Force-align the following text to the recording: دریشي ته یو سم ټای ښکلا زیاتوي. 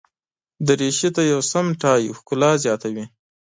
دریشي 0.67 1.09
ته 1.15 1.21
یو 1.31 1.41
سم 1.51 1.65
ټای 1.81 2.03
ښکلا 2.17 2.51
زیاتوي. 2.63 3.05